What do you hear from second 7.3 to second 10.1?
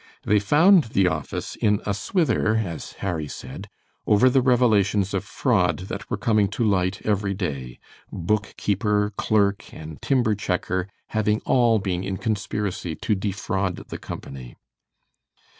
day book keeper, clerk, and